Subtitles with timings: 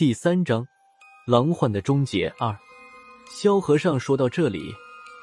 [0.00, 0.66] 第三章，
[1.26, 2.58] 狼患的终结二。
[3.28, 4.74] 萧和尚说到这里，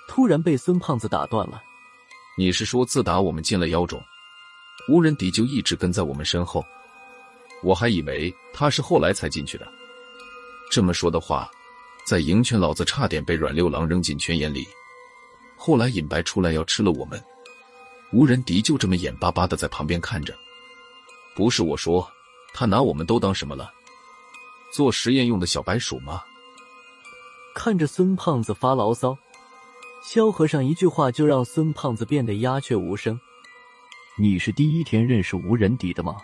[0.07, 1.59] 突然被孙胖子打断了。
[2.37, 3.99] 你是说，自打我们进了妖种，
[4.87, 6.63] 无人敌就一直跟在我们身后？
[7.63, 9.67] 我还以为他是后来才进去的。
[10.69, 11.49] 这么说的话，
[12.05, 14.63] 在营圈，老子差点被阮六郎扔进圈眼里。
[15.57, 17.19] 后来尹白出来要吃了我们，
[18.13, 20.37] 无人敌就这么眼巴巴的在旁边看着。
[21.35, 22.07] 不是我说，
[22.53, 23.73] 他拿我们都当什么了？
[24.77, 26.21] 做实验用的小白鼠吗？
[27.55, 29.17] 看着孙胖子发牢骚，
[30.03, 33.19] 萧和尚一句话就让孙胖子变得鸦雀无声。
[34.19, 36.17] 你是第一天认识无人敌的吗？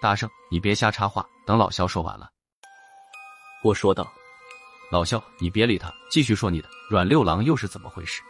[0.00, 2.30] 大圣，你别瞎插话，等老萧说完了。
[3.64, 4.08] 我说道。
[4.92, 6.68] 老萧，你别理他，继续说你的。
[6.88, 8.22] 阮六郎又是怎么回事？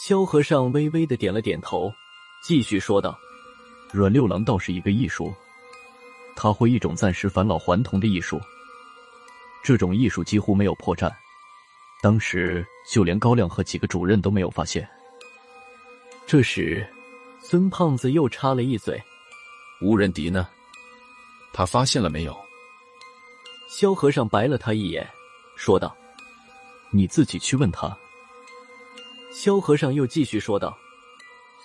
[0.00, 1.92] 萧和尚微微的点了点头，
[2.44, 3.18] 继续说道
[3.92, 5.34] ：“阮六郎倒是一个艺术。”
[6.36, 8.38] 他会一种暂时返老还童的艺术，
[9.64, 11.10] 这种艺术几乎没有破绽。
[12.02, 14.86] 当时就连高亮和几个主任都没有发现。
[16.26, 16.86] 这时，
[17.40, 19.02] 孙胖子又插了一嘴
[19.80, 20.46] ：“无人敌呢？
[21.54, 22.36] 他发现了没有？”
[23.70, 25.08] 萧和尚白了他一眼，
[25.56, 25.96] 说道
[26.92, 27.96] ：“你自己去问他。”
[29.32, 30.76] 萧和尚又继续说道：“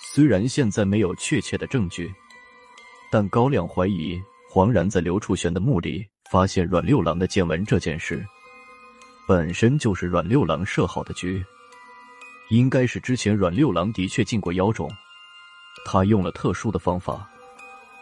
[0.00, 2.12] 虽然现在没有确切的证据，
[3.10, 4.20] 但高亮怀疑。”
[4.54, 8.22] 黄然在刘处玄的墓里发现阮六郎的剑纹这件事，
[9.26, 11.42] 本身就是阮六郎设好的局。
[12.50, 14.90] 应该是之前阮六郎的确进过妖种，
[15.86, 17.26] 他用了特殊的方法，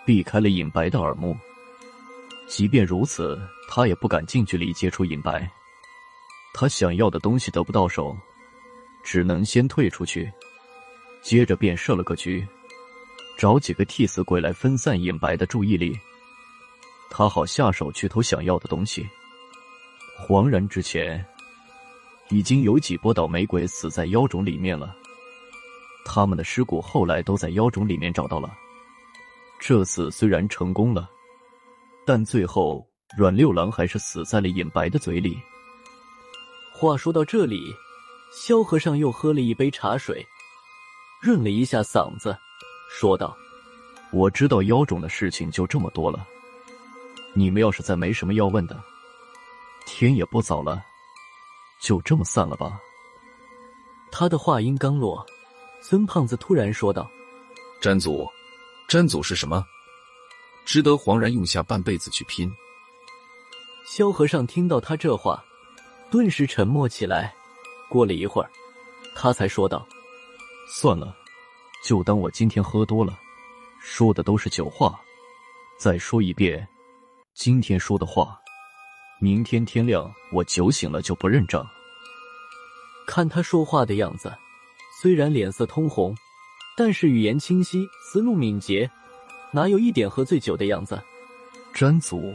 [0.04, 1.36] 避开了尹白的耳目。
[2.48, 5.48] 即便如此，他也不敢近距离接触尹白。
[6.52, 8.16] 他想要的东西得不到手，
[9.04, 10.28] 只能先退出去，
[11.22, 12.44] 接着便设了个局，
[13.38, 15.96] 找几个替死鬼来分散尹白的注意力。
[17.10, 19.06] 他好下手去偷想要的东西。
[20.16, 21.24] 黄然之前
[22.28, 24.94] 已经有几波倒霉鬼死在妖种里面了，
[26.04, 28.50] 他们的尸骨后来都在妖种里面找到了。
[29.58, 31.10] 这次虽然成功了，
[32.06, 32.86] 但最后
[33.16, 35.36] 阮六郎还是死在了尹白的嘴里。
[36.72, 37.74] 话说到这里，
[38.32, 40.24] 萧和尚又喝了一杯茶水，
[41.20, 42.34] 润了一下嗓子，
[42.88, 43.36] 说道
[44.12, 46.26] ：“我知道妖种的事情就这么多了。”
[47.34, 48.82] 你们要是再没什么要问的，
[49.86, 50.84] 天也不早了，
[51.80, 52.78] 就这么散了吧。
[54.10, 55.24] 他的话音刚落，
[55.80, 57.08] 孙胖子突然说道
[57.80, 58.28] ：“詹祖，
[58.88, 59.64] 詹祖是什么？
[60.64, 62.52] 值得黄然用下半辈子去拼？”
[63.86, 65.42] 萧和尚听到他这话，
[66.10, 67.34] 顿时沉默起来。
[67.88, 68.50] 过了一会儿，
[69.14, 69.86] 他才说道
[70.70, 71.16] ：“算了，
[71.84, 73.18] 就当我今天喝多了，
[73.80, 75.00] 说的都是酒话。
[75.78, 76.66] 再说一遍。”
[77.42, 78.38] 今天说的话，
[79.18, 81.66] 明天天亮我酒醒了就不认账。
[83.06, 84.30] 看他说话的样子，
[85.00, 86.14] 虽然脸色通红，
[86.76, 88.90] 但是语言清晰，思路敏捷，
[89.52, 91.02] 哪有一点喝醉酒的样子？
[91.72, 92.30] 占祖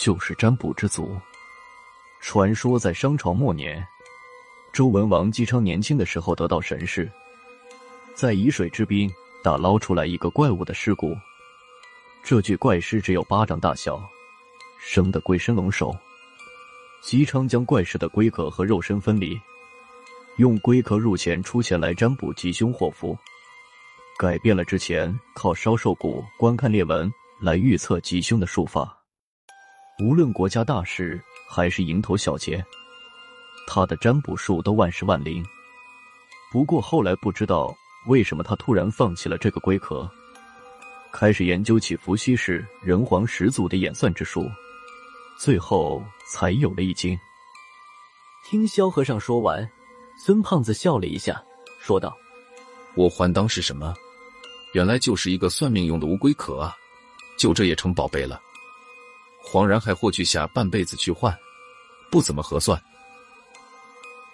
[0.00, 1.10] 就是占卜之祖。
[2.20, 3.84] 传说在商朝末年，
[4.72, 7.10] 周文王姬昌年轻的时候得到神识，
[8.14, 9.12] 在沂水之滨
[9.42, 11.12] 打捞出来一个怪物的尸骨。
[12.26, 14.02] 这具怪尸只有巴掌大小，
[14.80, 15.96] 生的龟身龙首。
[17.00, 19.40] 姬昌将怪尸的龟壳和肉身分离，
[20.38, 23.16] 用龟壳入钱出钱来占卜吉凶祸福，
[24.18, 27.08] 改变了之前靠烧兽骨、观看裂纹
[27.40, 28.98] 来预测吉凶的术法。
[30.02, 32.60] 无论国家大事还是蝇头小节，
[33.68, 35.46] 他的占卜术都万事万灵。
[36.50, 37.72] 不过后来不知道
[38.08, 40.10] 为什么他突然放弃了这个龟壳。
[41.12, 44.46] 开始研究起伏羲氏人皇始祖的演算之术，
[45.38, 47.18] 最后才有了易经。
[48.48, 49.68] 听萧和尚说完，
[50.24, 51.42] 孙胖子笑了一下，
[51.80, 52.14] 说道
[52.94, 53.94] ：“我还当是什么？
[54.72, 56.76] 原来就是一个算命用的乌龟壳啊！
[57.38, 58.40] 就这也成宝贝了？
[59.42, 61.34] 黄然还霍去下半辈子去换，
[62.10, 62.80] 不怎么合算。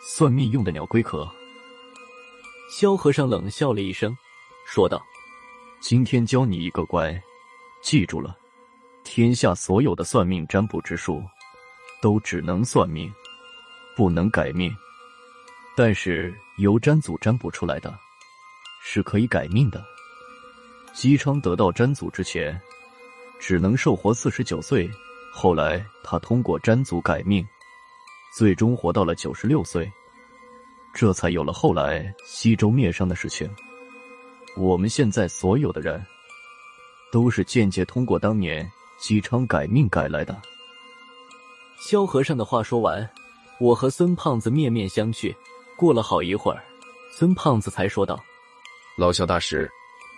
[0.05, 1.31] 算命用的鸟龟壳。”
[2.71, 4.17] 萧和尚冷笑了一声，
[4.67, 5.01] 说道。
[5.83, 7.21] 今天教你一个乖，
[7.83, 8.39] 记住了，
[9.03, 11.21] 天下所有的算命占卜之术，
[12.01, 13.13] 都只能算命，
[13.97, 14.73] 不能改命。
[15.77, 17.93] 但是由占祖占卜出来的，
[18.81, 19.85] 是可以改命的。
[20.93, 22.59] 姬昌得到占祖之前，
[23.41, 24.89] 只能寿活四十九岁，
[25.33, 27.45] 后来他通过占祖改命，
[28.37, 29.91] 最终活到了九十六岁，
[30.95, 33.53] 这才有了后来西周灭商的事情。
[34.57, 36.05] 我们现在所有的人，
[37.11, 40.41] 都是间接通过当年姬昌改命改来的。
[41.81, 43.09] 萧和尚的话说完，
[43.59, 45.35] 我和孙胖子面面相觑。
[45.75, 46.63] 过了好一会儿，
[47.11, 48.23] 孙胖子才说道
[48.97, 49.69] ：“老萧大师，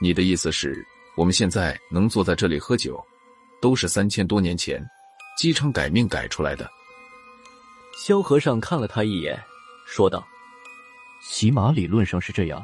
[0.00, 0.84] 你的意思是，
[1.16, 3.02] 我们现在能坐在这里喝酒，
[3.62, 4.84] 都是三千多年前
[5.38, 6.68] 姬昌改命改出来的。”
[7.96, 9.40] 萧和尚看了他一眼，
[9.86, 10.26] 说道
[11.22, 12.62] ：“起码理论上是这样。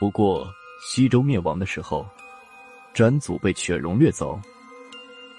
[0.00, 0.50] 不过
[0.82, 2.08] 西周灭亡的时候，
[2.94, 4.40] 詹祖被犬戎掠走，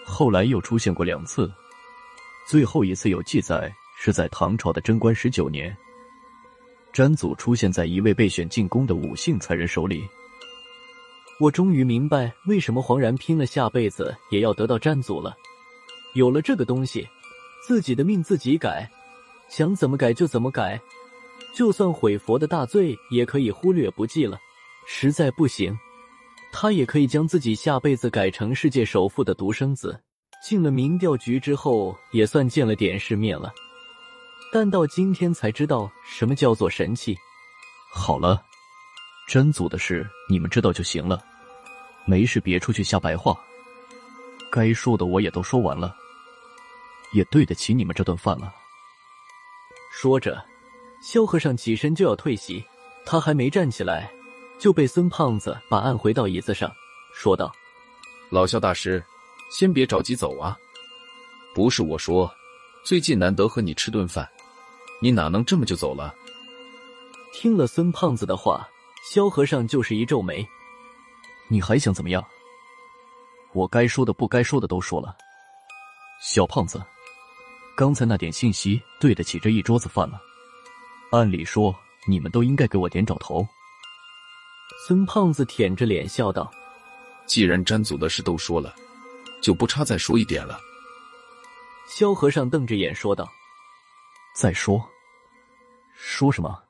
[0.06, 1.52] 后来又出现过两次。”
[2.48, 5.75] 最后一次有记载是在唐朝的贞观十九年，
[6.94, 10.08] 詹祖出现在一位被选进宫的武姓才人手里。
[11.40, 15.36] 我终于明白为什么黄然拼了下辈子也要得到詹祖了。
[16.14, 17.07] 有了这个东西，
[17.66, 18.88] 自己的命自己改，
[19.50, 20.80] 想怎么改就怎么改，
[21.56, 24.38] 就算毁佛的大罪也可以忽略不计了。
[24.94, 25.76] 实在不行，
[26.52, 30.00] 他也可以将自己下辈子改成世界首富的独生子。
[30.44, 33.52] 进了民调局之后，也算见了点世面了，
[34.52, 37.18] 但到今天才知道什么叫做神器。
[37.94, 38.44] 好了，
[39.28, 41.24] 真祖的事你们知道就行了，
[42.06, 43.36] 没事别出去瞎白话。
[44.52, 45.96] 该说的我也都说完了，
[47.14, 48.54] 也对得起你们这顿饭了。
[49.94, 50.44] 说着，
[51.02, 52.64] 萧和尚起身就要退席，
[53.06, 54.12] 他还没站起来，
[54.62, 56.72] 就被孙胖子把按回到椅子上，
[57.16, 57.52] 说道
[58.30, 59.04] ：“老肖大师。”
[59.50, 60.58] 先别着急走啊！
[61.54, 62.31] 不是我说，
[62.86, 64.25] 最近难得和你吃顿饭，
[65.02, 66.16] 你哪能这么就走了？
[67.34, 68.66] 听了孙胖子的话，
[69.12, 70.48] 萧和尚就是一皱眉。
[71.50, 72.25] 你还想怎么样？
[73.52, 75.18] 我该说的、不该说的都说了。
[76.22, 76.81] 小胖子，
[77.75, 80.22] 刚才那点信息对得起这一桌子饭了。
[81.12, 81.75] 按理说，
[82.07, 83.46] 你们都应该给我点找头。
[84.88, 86.51] 孙胖子舔着脸笑道
[87.28, 88.74] ：“既然詹祖的事都说了。”
[89.42, 90.60] 就不差再说一点了。
[91.88, 93.28] 萧和尚瞪着眼说道
[94.38, 94.88] ：“再说，
[95.95, 96.63] 说什么？”